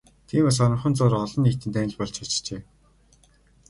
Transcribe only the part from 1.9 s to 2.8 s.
болж чаджээ.